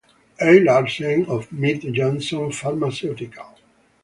A. 0.41 0.59
Larsen 0.61 1.27
of 1.27 1.51
Mead-Johnson 1.51 2.51
Pharmaceutical. 2.51 3.53